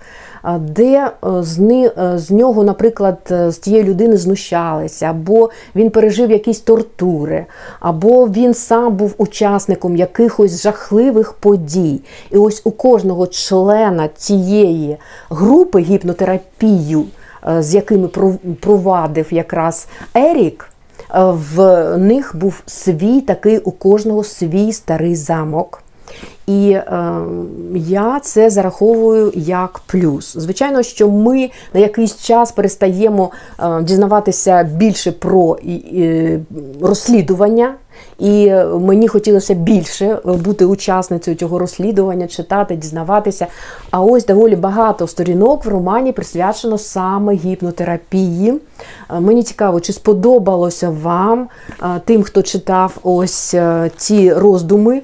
де 0.59 1.05
е, 1.05 1.11
з 1.43 1.59
е, 1.59 2.17
з 2.17 2.31
нього, 2.31 2.63
наприклад, 2.63 3.17
е, 3.31 3.51
з 3.51 3.57
тієї 3.57 3.83
людини 3.83 4.17
знущалися, 4.17 5.05
або 5.05 5.49
він 5.75 5.89
пережив 5.89 6.31
якісь 6.31 6.59
тортури, 6.59 7.45
або 7.79 8.27
він 8.27 8.53
сам 8.53 8.95
був 8.95 9.13
учасником 9.17 9.95
якихось 9.95 10.61
жахливих 10.61 11.33
подій. 11.33 12.01
І 12.31 12.37
ось 12.37 12.61
у 12.63 12.71
кожного 12.71 13.27
члена 13.27 14.09
цієї 14.17 14.97
групи 15.29 15.79
гіпнотерапію, 15.79 17.03
з 17.59 17.75
якими 17.75 18.07
провадив 18.59 19.33
якраз 19.33 19.87
Ерік. 20.13 20.69
В 21.13 21.97
них 21.97 22.35
був 22.35 22.61
свій 22.65 23.21
такий 23.21 23.57
у 23.57 23.71
кожного 23.71 24.23
свій 24.23 24.73
старий 24.73 25.15
замок. 25.15 25.84
І 26.47 26.69
е, 26.71 27.11
я 27.75 28.19
це 28.19 28.49
зараховую 28.49 29.31
як 29.35 29.81
плюс. 29.85 30.37
Звичайно, 30.37 30.83
що 30.83 31.09
ми 31.09 31.49
на 31.73 31.79
якийсь 31.79 32.17
час 32.17 32.51
перестаємо 32.51 33.31
е, 33.59 33.83
дізнаватися 33.83 34.63
більше 34.63 35.11
про 35.11 35.57
е, 35.65 36.39
розслідування. 36.81 37.73
І 38.19 38.51
мені 38.79 39.07
хотілося 39.07 39.53
більше 39.53 40.19
бути 40.25 40.65
учасницею 40.65 41.37
цього 41.37 41.59
розслідування, 41.59 42.27
читати, 42.27 42.75
дізнаватися. 42.75 43.47
А 43.91 44.01
ось 44.01 44.25
доволі 44.25 44.55
багато 44.55 45.07
сторінок 45.07 45.65
в 45.65 45.69
романі 45.69 46.11
присвячено 46.11 46.77
саме 46.77 47.33
гіпнотерапії. 47.33 48.53
Е, 49.09 49.19
мені 49.19 49.43
цікаво, 49.43 49.79
чи 49.79 49.93
сподобалося 49.93 50.89
вам 50.89 51.47
е, 51.83 52.01
тим, 52.05 52.23
хто 52.23 52.41
читав 52.41 52.97
ось 53.03 53.53
е, 53.53 53.91
ці 53.97 54.33
роздуми. 54.33 55.01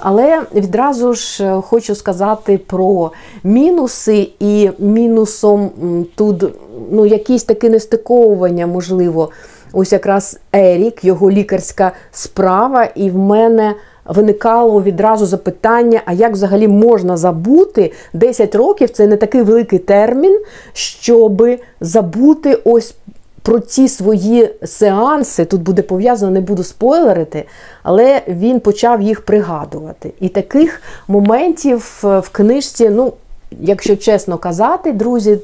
Але 0.00 0.42
відразу 0.54 1.14
ж 1.14 1.60
хочу 1.60 1.94
сказати 1.94 2.60
про 2.66 3.10
мінуси, 3.44 4.28
і 4.40 4.70
мінусом 4.78 5.70
тут 6.14 6.44
ну, 6.90 7.06
якісь 7.06 7.44
таке 7.44 7.68
нестиковування, 7.68 8.66
можливо. 8.66 9.30
Ось 9.72 9.92
якраз 9.92 10.40
Ерік, 10.52 11.04
його 11.04 11.30
лікарська 11.30 11.92
справа, 12.12 12.84
і 12.84 13.10
в 13.10 13.18
мене 13.18 13.74
виникало 14.04 14.82
відразу 14.82 15.26
запитання: 15.26 16.00
а 16.04 16.12
як 16.12 16.32
взагалі 16.32 16.68
можна 16.68 17.16
забути 17.16 17.92
10 18.12 18.54
років? 18.54 18.90
Це 18.90 19.06
не 19.06 19.16
такий 19.16 19.42
великий 19.42 19.78
термін, 19.78 20.40
щоб 20.72 21.48
забути 21.80 22.58
ось. 22.64 22.94
Про 23.42 23.60
ці 23.60 23.88
свої 23.88 24.54
сеанси 24.64 25.44
тут 25.44 25.62
буде 25.62 25.82
пов'язано, 25.82 26.32
не 26.32 26.40
буду 26.40 26.64
спойлерити, 26.64 27.44
але 27.82 28.22
він 28.28 28.60
почав 28.60 29.02
їх 29.02 29.20
пригадувати. 29.20 30.12
І 30.20 30.28
таких 30.28 30.82
моментів 31.08 31.98
в 32.02 32.28
книжці, 32.32 32.88
ну, 32.88 33.12
якщо 33.60 33.96
чесно 33.96 34.38
казати, 34.38 34.92
друзі, 34.92 35.38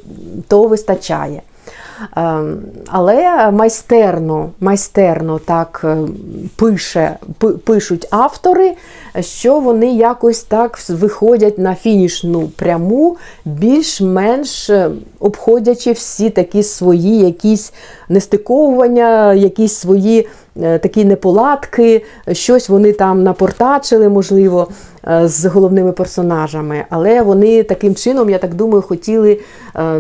то 0.49 0.65
вистачає. 0.65 1.43
Ем, 2.17 2.59
але 2.87 3.51
майстерно 3.51 4.51
майстерно 4.61 5.39
так 5.39 5.81
е, 5.85 5.97
пише, 6.57 7.17
пишуть 7.65 8.09
автори, 8.11 8.75
що 9.21 9.61
вони 9.61 9.95
якось 9.95 10.43
так 10.43 10.79
виходять 10.89 11.59
на 11.59 11.75
фінішну 11.75 12.49
пряму, 12.57 13.17
більш-менш 13.45 14.71
е, 14.71 14.91
обходячи 15.21 15.93
всі 15.93 16.31
такі 16.31 16.63
свої 16.63 17.19
якісь 17.19 17.73
нестиковування, 18.09 19.35
якісь 19.35 19.75
свої 19.75 20.29
е, 20.63 20.79
такі 20.79 21.05
неполадки, 21.05 22.05
щось 22.33 22.69
вони 22.69 22.93
там 22.93 23.23
напортачили, 23.23 24.09
можливо. 24.09 24.69
Е, 25.07 25.29
з 25.29 25.45
головними 25.45 25.93
персонажами, 25.93 26.85
але 26.91 27.23
вони 27.23 27.63
таким 27.63 27.95
чином, 27.95 28.31
я 28.31 28.39
так 28.39 28.55
думаю, 28.55 28.83
хотіли 28.83 29.41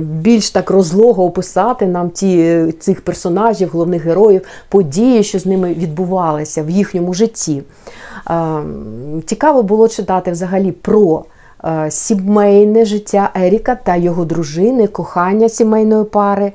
більш 0.01 0.51
так 0.51 0.71
розлого 0.71 1.25
описати 1.25 1.87
нам 1.87 2.11
ті, 2.11 2.65
цих 2.81 3.01
персонажів, 3.01 3.69
головних 3.73 4.03
героїв, 4.03 4.41
події, 4.69 5.23
що 5.23 5.39
з 5.39 5.47
ними 5.47 5.75
відбувалися 5.75 6.63
в 6.63 6.71
їхньому 6.71 7.15
житті. 7.15 7.63
Е, 9.19 9.23
цікаво 9.27 9.63
було 9.63 9.89
читати 9.89 10.31
взагалі 10.31 10.73
про. 10.73 11.25
Сімейне 11.89 12.85
життя 12.85 13.31
Еріка 13.35 13.75
та 13.75 13.97
його 13.97 14.25
дружини, 14.25 14.87
кохання 14.87 15.49
сімейної 15.49 16.05
пари. 16.05 16.53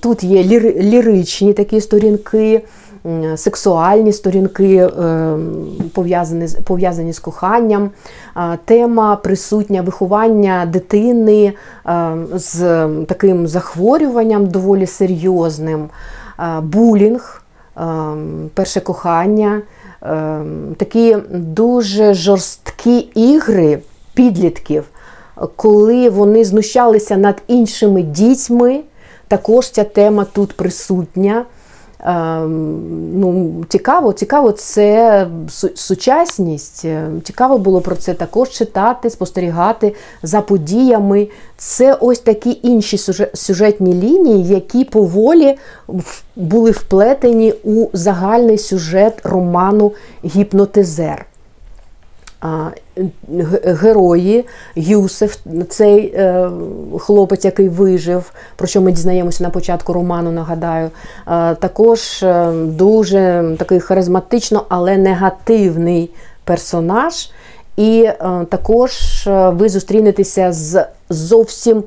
Тут 0.00 0.24
є 0.24 0.44
ліричні 0.82 1.52
такі 1.52 1.80
сторінки, 1.80 2.62
сексуальні 3.36 4.12
сторінки, 4.12 4.76
е, 4.76 5.36
пов'язані 5.94 6.46
пов'язані 6.64 7.12
з 7.12 7.18
коханням, 7.18 7.90
тема 8.64 9.16
присутня 9.16 9.82
виховання 9.82 10.66
дитини 10.66 11.52
е, 11.86 12.16
з 12.34 12.88
таким 13.06 13.46
захворюванням 13.46 14.46
доволі 14.46 14.86
серйозним, 14.86 15.88
булінг, 16.62 17.42
е, 17.76 17.82
перше 18.54 18.80
кохання, 18.80 19.62
такі 20.76 21.16
дуже 21.30 22.14
жорсткі 22.14 22.98
ігри 22.98 23.78
підлітків, 24.14 24.84
коли 25.56 26.10
вони 26.10 26.44
знущалися 26.44 27.16
над 27.16 27.42
іншими 27.46 28.02
дітьми. 28.02 28.80
Також 29.28 29.70
ця 29.70 29.84
тема 29.84 30.26
тут 30.32 30.52
присутня. 30.52 31.44
Ем, 32.04 33.20
ну, 33.20 33.64
Цікаво, 33.68 34.12
цікаво, 34.12 34.52
це 34.52 35.26
сучасність. 35.74 36.84
Е, 36.84 37.10
цікаво 37.24 37.58
було 37.58 37.80
про 37.80 37.96
це 37.96 38.14
також 38.14 38.50
читати, 38.50 39.10
спостерігати 39.10 39.94
за 40.22 40.40
подіями. 40.40 41.28
Це 41.56 41.94
ось 42.00 42.18
такі 42.18 42.60
інші 42.62 42.98
сюжетні 43.34 43.94
лінії, 43.94 44.48
які 44.48 44.84
поволі 44.84 45.58
були 46.36 46.70
вплетені 46.70 47.54
у 47.64 47.86
загальний 47.92 48.58
сюжет 48.58 49.20
роману 49.24 49.92
Гіпнотизер 50.24 51.29
герої, 53.64 54.44
Юсеф, 54.76 55.36
цей 55.68 56.06
е, 56.06 56.50
хлопець, 56.98 57.44
який 57.44 57.68
вижив, 57.68 58.32
про 58.56 58.66
що 58.66 58.80
ми 58.80 58.92
дізнаємося 58.92 59.44
на 59.44 59.50
початку 59.50 59.92
роману, 59.92 60.32
нагадаю, 60.32 60.86
е, 60.86 60.90
також 61.54 62.22
е, 62.22 62.52
дуже 62.66 63.54
такий 63.58 63.80
харизматично, 63.80 64.64
але 64.68 64.96
негативний 64.96 66.10
персонаж. 66.44 67.30
І 67.76 68.08
також 68.48 69.22
ви 69.26 69.68
зустрінетеся 69.68 70.52
з 70.52 70.84
зовсім 71.10 71.84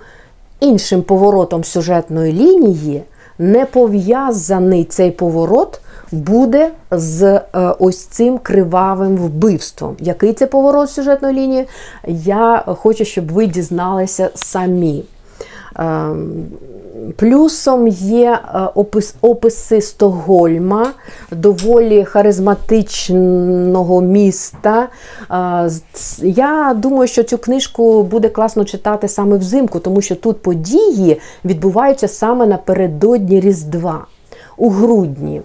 іншим 0.59 1.01
поворотом 1.01 1.63
сюжетної 1.63 2.33
лінії, 2.33 3.03
не 3.37 3.65
пов'язаний 3.65 4.85
цей 4.85 5.11
поворот 5.11 5.81
буде 6.13 6.71
з 6.91 7.23
е, 7.23 7.41
ось 7.79 8.05
цим 8.05 8.37
кривавим 8.37 9.17
вбивством. 9.17 9.95
Який 9.99 10.33
це 10.33 10.47
поворот 10.47 10.89
сюжетної 10.89 11.35
лінії? 11.35 11.67
Я 12.07 12.63
хочу, 12.67 13.05
щоб 13.05 13.31
ви 13.31 13.45
дізналися 13.45 14.29
самі. 14.35 15.03
Ем, 15.75 16.45
плюсом 17.15 17.87
є 17.87 18.31
е, 18.31 18.59
опис, 18.75 19.15
описи 19.21 19.81
Стокгольма, 19.81 20.87
доволі 21.31 22.03
харизматичного 22.05 24.01
міста. 24.01 24.87
Е, 25.31 25.69
я 26.21 26.73
думаю, 26.77 27.07
що 27.07 27.23
цю 27.23 27.37
книжку 27.37 28.03
буде 28.03 28.29
класно 28.29 28.65
читати 28.65 29.07
саме 29.07 29.37
взимку, 29.37 29.79
тому 29.79 30.01
що 30.01 30.15
тут 30.15 30.41
події 30.41 31.21
відбуваються 31.45 32.07
саме 32.07 32.45
напередодні 32.45 33.39
Різдва 33.39 34.05
у 34.57 34.69
грудні 34.69 35.41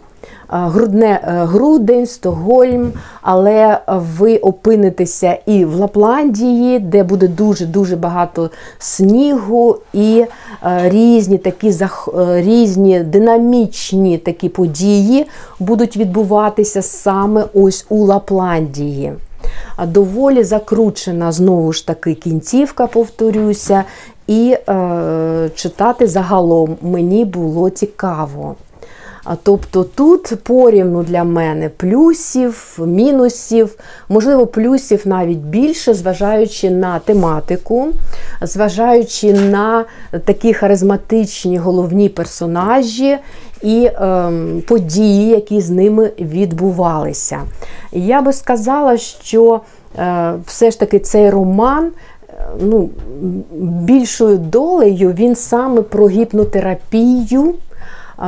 грудне 0.49 1.21
е, 1.23 1.45
грудень, 1.45 2.07
Стокгольм, 2.07 2.93
але 3.23 3.79
ви 3.87 4.37
опинитеся 4.37 5.39
і 5.47 5.65
в 5.65 5.75
Лапландії, 5.75 6.79
де 6.79 7.05
буде 7.05 7.29
дуже-дуже 7.29 7.97
багато 7.97 8.51
снігу, 8.79 9.77
і 9.93 10.25
е, 10.63 10.89
різні 10.89 11.39
такі 11.39 11.69
е, 11.69 12.43
різні 12.43 13.01
динамічні 13.01 14.19
такі 14.19 14.49
події 14.49 15.27
будуть 15.59 15.97
відбуватися 15.97 16.83
саме 16.83 17.45
ось 17.55 17.87
у 17.89 18.05
Лапландії. 18.05 19.13
Доволі 19.87 20.45
закручена 20.45 21.33
знову 21.33 21.73
ж 21.73 21.87
таки 21.87 22.15
кінцівка, 22.15 22.87
повторюся, 22.87 23.85
і 24.27 24.57
е, 24.69 25.51
читати 25.55 26.07
загалом 26.07 26.77
мені 26.83 27.25
було 27.25 27.71
цікаво. 27.71 28.55
Тобто 29.43 29.85
тут 29.85 30.33
порівну 30.43 31.03
для 31.03 31.25
мене 31.25 31.69
плюсів, 31.69 32.79
мінусів, 32.87 33.75
можливо, 34.09 34.47
плюсів 34.47 35.03
навіть 35.05 35.39
більше, 35.39 35.95
зважаючи 35.95 36.71
на 36.71 36.99
тематику, 36.99 37.89
зважаючи 38.43 39.33
на 39.33 39.85
такі 40.25 40.53
харизматичні 40.53 41.59
головні 41.59 42.09
персонажі 42.09 43.19
і 43.63 43.85
е, 43.85 44.31
події, 44.69 45.29
які 45.29 45.61
з 45.61 45.71
ними 45.71 46.11
відбувалися. 46.19 47.41
Я 47.93 48.23
би 48.23 48.33
сказала, 48.33 48.97
що 48.97 49.61
е, 49.99 50.35
все 50.47 50.71
ж 50.71 50.81
таки 50.81 50.99
цей 50.99 51.31
роман. 51.31 51.85
Е, 52.29 52.47
ну, 52.61 52.91
Більшою 53.61 54.39
долею 54.39 55.13
він 55.13 55.37
саме 55.37 55.83
про 55.83 56.09
гіпнотерапію 56.09 57.55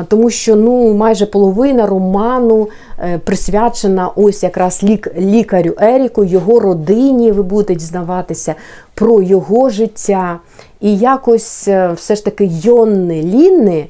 тому 0.08 0.30
що 0.30 0.56
ну, 0.56 0.94
майже 0.94 1.26
половина 1.26 1.86
роману 1.86 2.68
е, 2.98 3.18
присвячена 3.18 4.08
ось 4.16 4.42
якраз 4.42 4.82
лік, 4.82 5.08
лікарю 5.18 5.74
Еріку, 5.80 6.24
його 6.24 6.60
родині. 6.60 7.32
Ви 7.32 7.42
будете 7.42 7.74
дізнаватися 7.74 8.54
про 8.94 9.22
його 9.22 9.70
життя. 9.70 10.38
І 10.80 10.96
якось 10.96 11.68
е, 11.68 11.92
все 11.92 12.14
ж 12.14 12.24
таки 12.24 12.50
Йонни 12.62 13.22
Лінни, 13.22 13.86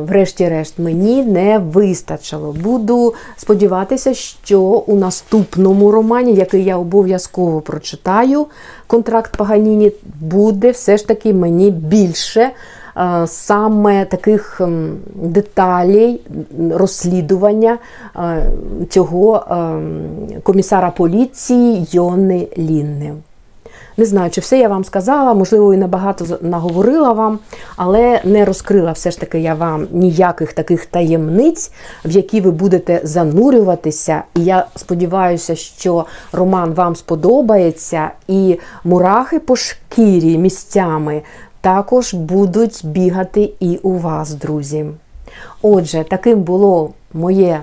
врешті-решт, 0.00 0.78
мені 0.78 1.22
не 1.22 1.58
вистачило. 1.58 2.52
Буду 2.52 3.14
сподіватися, 3.36 4.14
що 4.14 4.60
у 4.60 4.96
наступному 4.96 5.90
романі, 5.90 6.34
який 6.34 6.64
я 6.64 6.76
обов'язково 6.76 7.60
прочитаю, 7.60 8.46
контракт 8.86 9.36
Паганіні, 9.36 9.92
буде 10.20 10.70
все 10.70 10.96
ж 10.96 11.08
таки 11.08 11.32
мені 11.32 11.70
більше. 11.70 12.50
Е, 12.96 13.26
саме 13.26 14.04
таких 14.04 14.60
деталей 15.14 16.20
розслідування 16.70 17.78
е, 18.16 18.50
цього 18.90 19.44
ем, 19.50 20.02
комісара 20.42 20.90
поліції 20.90 21.86
Йони 21.90 22.48
Лінни. 22.58 23.12
Не 23.96 24.04
знаю, 24.04 24.30
чи 24.30 24.40
все 24.40 24.58
я 24.58 24.68
вам 24.68 24.84
сказала, 24.84 25.34
можливо, 25.34 25.74
і 25.74 25.76
набагато 25.76 26.38
наговорила 26.40 27.12
вам, 27.12 27.38
але 27.76 28.20
не 28.24 28.44
розкрила 28.44 28.92
все 28.92 29.10
ж 29.10 29.20
таки 29.20 29.40
я 29.40 29.54
вам 29.54 29.86
ніяких 29.92 30.52
таких 30.52 30.86
таємниць, 30.86 31.72
в 32.04 32.10
які 32.10 32.40
ви 32.40 32.50
будете 32.50 33.00
занурюватися. 33.04 34.22
І 34.36 34.44
я 34.44 34.66
сподіваюся, 34.76 35.54
що 35.56 36.04
роман 36.32 36.72
вам 36.72 36.96
сподобається, 36.96 38.10
і 38.28 38.58
мурахи 38.84 39.38
по 39.38 39.56
шкірі 39.56 40.38
місцями 40.38 41.22
також 41.64 42.14
будуть 42.14 42.80
бігати 42.84 43.52
і 43.60 43.76
у 43.82 43.98
вас, 43.98 44.34
друзі. 44.34 44.86
Отже, 45.62 46.04
таким 46.10 46.42
було 46.42 46.90
моє 47.12 47.60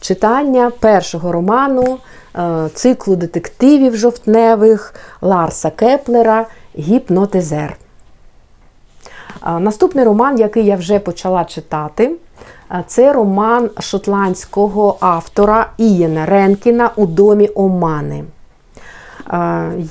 читання 0.00 0.72
першого 0.80 1.32
роману, 1.32 1.98
е, 2.36 2.68
циклу 2.74 3.16
детективів 3.16 3.96
жовтневих 3.96 4.94
Ларса 5.20 5.70
Кеплера 5.70 6.46
Гіпнотизер. 6.78 7.76
Наступний 9.58 10.04
роман, 10.04 10.38
який 10.38 10.64
я 10.64 10.76
вже 10.76 10.98
почала 10.98 11.44
читати, 11.44 12.16
е, 12.70 12.84
це 12.86 13.12
роман 13.12 13.70
шотландського 13.80 14.96
автора 15.00 15.70
Ієна 15.78 16.26
Ренкіна 16.26 16.90
у 16.96 17.06
домі 17.06 17.50
Омани. 17.54 18.24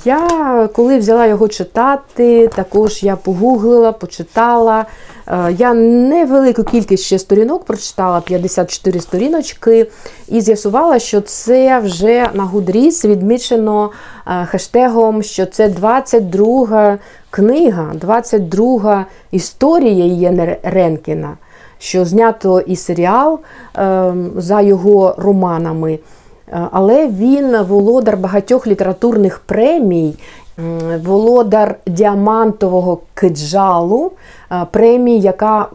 Я 0.04 0.68
коли 0.72 0.98
взяла 0.98 1.26
його 1.26 1.48
читати, 1.48 2.48
також 2.48 3.02
я 3.02 3.16
погуглила, 3.16 3.92
почитала. 3.92 4.86
Я 5.50 5.74
невелику 5.74 6.64
кількість 6.64 7.04
ще 7.04 7.18
сторінок 7.18 7.64
прочитала 7.64 8.20
54 8.20 9.00
сторіночки, 9.00 9.86
і 10.28 10.40
з'ясувала, 10.40 10.98
що 10.98 11.20
це 11.20 11.78
вже 11.78 12.30
на 12.34 12.44
Гудріс 12.44 13.04
відмічено 13.04 13.90
хештегом, 14.46 15.22
що 15.22 15.46
це 15.46 15.68
22 15.68 16.98
книга, 17.30 17.92
22 17.94 19.06
історія 19.30 20.04
Єна 20.04 20.56
Ренкіна, 20.62 21.36
що 21.78 22.04
знято 22.04 22.60
і 22.60 22.76
серіал 22.76 23.38
ем, 23.74 24.30
за 24.36 24.60
його 24.60 25.14
романами. 25.18 25.98
Але 26.50 27.08
він 27.08 27.62
володар 27.62 28.16
багатьох 28.16 28.66
літературних 28.66 29.38
премій, 29.38 30.14
володар 31.04 31.76
діамантового 31.86 33.00
киджалу, 33.14 34.12
е, 34.52 34.66
премії, 34.70 35.20
яка 35.20 35.66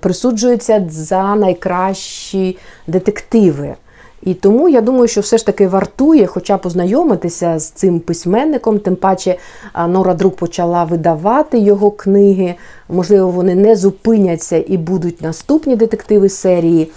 присуджується 0.00 0.86
за 0.90 1.34
найкращі 1.34 2.58
детективи. 2.86 3.74
І 4.22 4.34
тому 4.34 4.68
я 4.68 4.80
думаю, 4.80 5.08
що 5.08 5.20
все 5.20 5.38
ж 5.38 5.46
таки 5.46 5.68
вартує, 5.68 6.26
хоча 6.26 6.58
познайомитися 6.58 7.58
з 7.58 7.70
цим 7.70 8.00
письменником, 8.00 8.78
тим 8.78 8.96
паче 8.96 9.36
е, 9.74 9.86
Нора 9.86 10.14
Друк 10.14 10.36
почала 10.36 10.84
видавати 10.84 11.58
його 11.58 11.90
книги. 11.90 12.54
Можливо, 12.88 13.30
вони 13.30 13.54
не 13.54 13.76
зупиняться 13.76 14.64
і 14.68 14.76
будуть 14.76 15.22
наступні 15.22 15.76
детективи 15.76 16.28
серії. 16.28 16.90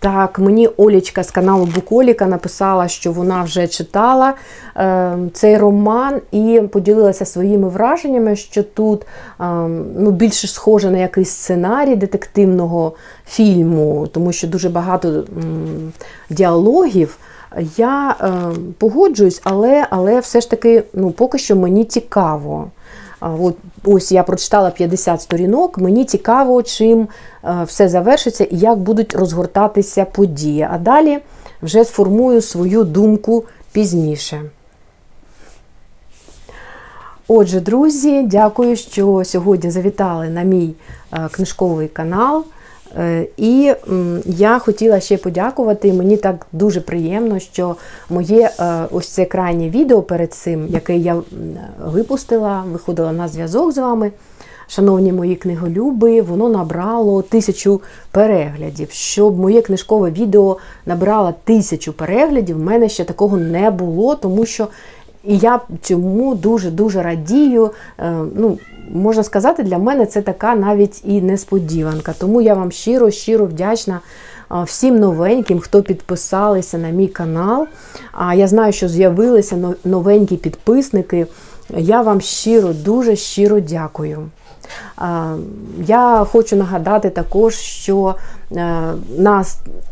Так, 0.00 0.38
мені 0.38 0.66
Олічка 0.66 1.22
з 1.24 1.30
каналу 1.30 1.64
Буколіка 1.64 2.26
написала, 2.26 2.88
що 2.88 3.12
вона 3.12 3.42
вже 3.42 3.68
читала 3.68 4.34
е, 4.76 5.16
цей 5.32 5.58
роман 5.58 6.20
і 6.32 6.62
поділилася 6.72 7.24
своїми 7.24 7.68
враженнями, 7.68 8.36
що 8.36 8.62
тут 8.62 9.02
е, 9.02 9.44
ну, 9.96 10.10
більше 10.10 10.48
схоже 10.48 10.90
на 10.90 10.98
якийсь 10.98 11.30
сценарій 11.30 11.96
детективного 11.96 12.92
фільму, 13.26 14.06
тому 14.12 14.32
що 14.32 14.48
дуже 14.48 14.68
багато 14.68 15.08
м, 15.08 15.92
діалогів. 16.30 17.18
Я 17.76 18.16
е, 18.20 18.32
погоджуюсь, 18.78 19.40
але 19.44 19.86
але 19.90 20.20
все 20.20 20.40
ж 20.40 20.50
таки 20.50 20.82
ну, 20.94 21.10
поки 21.10 21.38
що 21.38 21.56
мені 21.56 21.84
цікаво. 21.84 22.70
От, 23.20 23.56
Ось 23.84 24.12
я 24.12 24.22
прочитала 24.22 24.70
50 24.70 25.22
сторінок. 25.22 25.78
Мені 25.78 26.04
цікаво, 26.04 26.62
чим 26.62 27.08
е, 27.44 27.64
все 27.66 27.88
завершиться 27.88 28.44
і 28.44 28.56
як 28.56 28.78
будуть 28.78 29.14
розгортатися 29.14 30.04
події. 30.04 30.68
А 30.70 30.78
далі 30.78 31.18
вже 31.62 31.84
сформую 31.84 32.40
свою 32.40 32.84
думку 32.84 33.44
пізніше. 33.72 34.42
Отже, 37.28 37.60
друзі, 37.60 38.22
дякую, 38.22 38.76
що 38.76 39.22
сьогодні 39.24 39.70
завітали 39.70 40.28
на 40.28 40.42
мій 40.42 40.74
е, 41.12 41.28
книжковий 41.32 41.88
канал. 41.88 42.44
Е, 42.98 43.26
і 43.36 43.72
я 44.26 44.58
хотіла 44.58 45.00
ще 45.00 45.16
подякувати. 45.16 45.92
Мені 45.92 46.16
так 46.16 46.46
дуже 46.52 46.80
приємно, 46.80 47.38
що 47.38 47.76
моє 48.10 48.50
е, 48.60 48.84
ось 48.90 49.08
це 49.08 49.24
крайнє 49.24 49.70
відео 49.70 50.02
перед 50.02 50.32
цим, 50.32 50.66
яке 50.68 50.96
я 50.96 51.22
випустила, 51.84 52.64
виходила 52.72 53.12
на 53.12 53.28
зв'язок 53.28 53.72
з 53.72 53.78
вами. 53.78 54.12
Шановні 54.68 55.12
мої 55.12 55.36
книголюби, 55.36 56.22
воно 56.22 56.48
набрало 56.48 57.22
тисячу 57.22 57.80
переглядів. 58.10 58.90
Щоб 58.90 59.38
моє 59.38 59.62
книжкове 59.62 60.10
відео 60.10 60.56
набрало 60.86 61.34
тисячу 61.44 61.92
переглядів, 61.92 62.56
в 62.56 62.62
мене 62.62 62.88
ще 62.88 63.04
такого 63.04 63.36
не 63.36 63.70
було, 63.70 64.14
тому 64.14 64.46
що 64.46 64.68
і 65.24 65.38
я 65.38 65.60
цьому 65.82 66.34
дуже-дуже 66.34 67.02
радію. 67.02 67.70
Е, 67.98 68.14
ну, 68.34 68.58
можна 68.94 69.22
сказати, 69.22 69.62
для 69.62 69.78
мене 69.78 70.06
це 70.06 70.22
така 70.22 70.54
навіть 70.54 71.00
і 71.04 71.20
несподіванка. 71.20 72.14
Тому 72.18 72.40
я 72.40 72.54
вам 72.54 72.72
щиро-щиро 72.72 73.46
вдячна 73.46 74.00
всім 74.64 74.98
новеньким, 74.98 75.58
хто 75.60 75.82
підписалися 75.82 76.78
на 76.78 76.90
мій 76.90 77.08
канал. 77.08 77.66
А 78.12 78.34
я 78.34 78.48
знаю, 78.48 78.72
що 78.72 78.88
з'явилися 78.88 79.74
новенькі 79.84 80.36
підписники. 80.36 81.26
Я 81.76 82.02
вам 82.02 82.20
щиро, 82.20 82.72
дуже 82.72 83.16
щиро 83.16 83.60
дякую. 83.60 84.28
Я 85.86 86.26
хочу 86.30 86.56
нагадати 86.56 87.10
також, 87.10 87.54
що 87.54 88.14
е, 88.52 88.82
на 89.18 89.44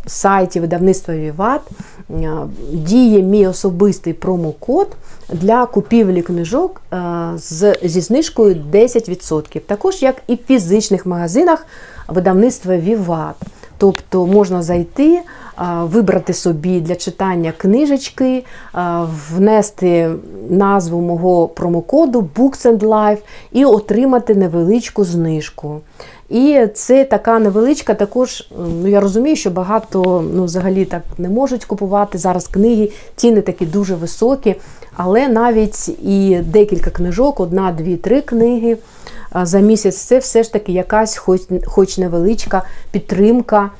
сайті 0.07 0.61
видавництва 0.61 1.15
Віват 1.15 1.61
е, 2.11 2.31
діє 2.73 3.23
мій 3.23 3.47
особистий 3.47 4.13
промокод 4.13 4.89
для 5.33 5.67
купівлі 5.67 6.23
книжок 6.23 6.83
е, 6.93 6.99
зі 7.83 8.01
знижкою 8.01 8.57
10%. 8.73 9.61
Також 9.61 10.03
як 10.03 10.17
і 10.27 10.35
в 10.35 10.39
фізичних 10.47 11.07
магазинах 11.07 11.67
видавництва 12.09 12.77
Віват. 12.77 13.37
Тобто 13.79 14.27
можна 14.27 14.63
зайти, 14.63 15.21
вибрати 15.83 16.33
собі 16.35 16.81
для 16.81 16.95
читання 16.95 17.53
книжечки, 17.59 18.45
внести 19.31 20.11
назву 20.51 21.01
мого 21.01 21.49
промокоду 21.49 22.29
Books 22.37 22.63
and 22.63 22.79
Life 22.79 23.19
і 23.53 23.65
отримати 23.65 24.35
невеличку 24.35 25.05
знижку. 25.05 25.81
І 26.29 26.67
це 26.75 27.05
така 27.05 27.39
невеличка, 27.39 27.95
також, 27.95 28.49
ну 28.83 28.89
я 28.89 29.01
розумію, 29.01 29.37
що 29.37 29.51
багато 29.51 30.25
ну, 30.35 30.45
взагалі 30.45 30.85
так 30.85 31.03
не 31.19 31.29
можуть 31.29 31.65
купувати 31.65 32.19
зараз 32.19 32.49
книги, 32.49 32.91
ціни 33.17 33.41
такі 33.41 33.67
дуже 33.67 33.95
високі, 33.95 34.55
але 34.97 35.29
навіть 35.29 35.89
і 35.89 36.39
декілька 36.45 36.91
книжок, 36.91 37.41
одна, 37.41 37.73
дві, 37.73 37.97
три 37.97 38.21
книги 38.21 38.77
за 39.43 39.61
місяць 39.61 39.97
це 39.97 40.19
все 40.19 40.43
ж 40.43 40.53
таки 40.53 40.73
якась 40.73 41.17
хоч, 41.17 41.41
хоч 41.67 41.99
невеличка 41.99 42.63
підтримка 42.91 43.71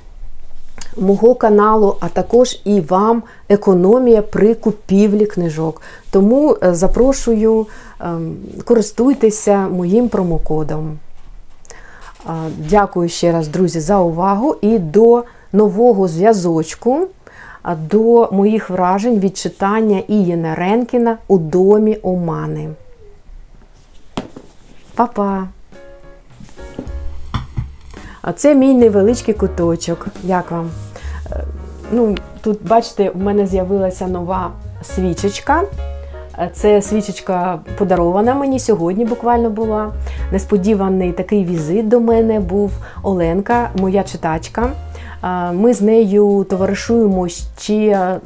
мого 0.97 1.35
каналу, 1.35 1.97
а 2.01 2.09
також 2.09 2.61
і 2.65 2.81
вам 2.81 3.23
економія 3.49 4.23
при 4.23 4.55
купівлі 4.55 5.27
книжок. 5.27 5.83
Тому 6.11 6.57
е, 6.63 6.75
запрошую, 6.75 7.67
ем, 8.01 8.37
користуйтеся 8.65 9.69
моїм 9.69 10.09
промокодом. 10.09 10.99
Дякую 12.71 13.09
ще 13.09 13.33
раз, 13.33 13.49
друзі, 13.49 13.81
за 13.81 13.99
увагу 13.99 14.57
і 14.61 14.79
до 14.79 15.25
нового 15.53 16.09
зв'язочку, 16.09 17.07
до 17.91 18.29
моїх 18.33 18.71
вражень 18.71 19.19
від 19.19 19.37
читання 19.37 20.03
Ієна 20.09 20.55
Ренкіна 20.55 21.19
у 21.29 21.39
домі 21.39 21.99
Омани. 22.03 22.69
Па-па! 24.95 25.49
А 28.29 28.33
це 28.33 28.55
мій 28.55 28.75
невеличкий 28.75 29.35
куточок. 29.35 30.07
Як 30.25 30.51
вам? 30.51 30.71
Е, 31.33 31.45
Ну, 31.93 32.15
Тут, 32.41 32.59
бачите, 32.67 33.11
в 33.11 33.17
мене 33.17 33.47
з'явилася 33.47 34.07
нова 34.07 34.51
свічечка. 34.83 35.63
Е, 36.39 36.51
Це 36.53 36.83
свічечка 36.83 37.59
подарована 37.79 38.35
мені 38.35 38.59
сьогодні 38.61 39.05
буквально 39.05 39.51
була. 39.51 39.93
Несподіваний 40.33 41.13
такий 41.13 41.45
візит 41.45 41.89
до 41.89 42.01
мене 42.01 42.41
був 42.41 42.73
Оленка, 43.03 43.71
моя 43.79 44.03
читачка. 44.03 44.71
Ми 45.53 45.75
з 45.75 45.81
нею 45.83 46.47
товаришуємо 46.51 47.29
ще 47.29 48.17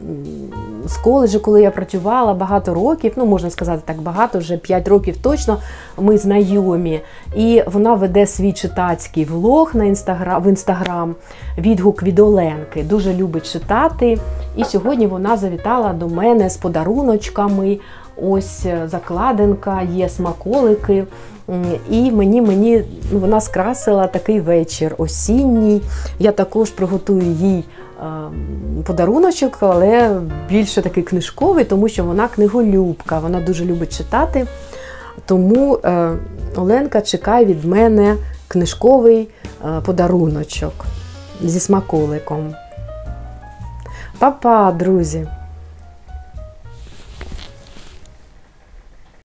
з 0.86 0.96
коледжу, 0.96 1.40
коли 1.40 1.62
я 1.62 1.70
працювала 1.70 2.34
багато 2.34 2.74
років, 2.74 3.12
ну 3.16 3.26
можна 3.26 3.50
сказати 3.50 3.82
так 3.84 4.00
багато, 4.00 4.38
вже 4.38 4.56
5 4.56 4.88
років 4.88 5.16
точно. 5.16 5.58
Ми 5.98 6.18
знайомі. 6.18 7.00
І 7.36 7.62
вона 7.66 7.94
веде 7.94 8.26
свій 8.26 8.52
читацький 8.52 9.24
влог 9.24 9.70
на 9.74 9.84
інстаграм 9.84 10.42
в 10.42 10.46
інстаграм, 10.46 11.14
відгук 11.58 12.02
від 12.02 12.18
Оленки. 12.18 12.82
Дуже 12.82 13.14
любить 13.14 13.52
читати. 13.52 14.18
І 14.56 14.64
сьогодні 14.64 15.06
вона 15.06 15.36
завітала 15.36 15.92
до 15.92 16.08
мене 16.08 16.50
з 16.50 16.56
подаруночками. 16.56 17.78
Ось 18.22 18.66
е, 18.66 18.88
закладинка, 18.88 19.82
є 19.82 20.08
смаколики. 20.08 21.04
І 21.90 22.10
мені, 22.10 22.42
мені 22.42 22.84
вона 23.12 23.40
скрасила 23.40 24.06
такий 24.06 24.40
вечір 24.40 24.94
осінній. 24.98 25.82
Я 26.18 26.32
також 26.32 26.70
приготую 26.70 27.22
їй 27.22 27.64
подаруночок, 28.84 29.58
але 29.60 30.20
більше 30.48 30.82
такий 30.82 31.02
книжковий, 31.02 31.64
тому 31.64 31.88
що 31.88 32.04
вона 32.04 32.28
книголюбка, 32.28 33.18
вона 33.18 33.40
дуже 33.40 33.64
любить 33.64 33.98
читати. 33.98 34.46
Тому 35.26 35.78
е, 35.84 36.12
Оленка 36.56 37.00
чекає 37.00 37.44
від 37.44 37.64
мене 37.64 38.16
книжковий 38.48 39.28
е, 39.64 39.80
подаруночок 39.84 40.72
зі 41.42 41.60
смаколиком. 41.60 42.54
Па-па, 44.18 44.72
друзі! 44.72 45.26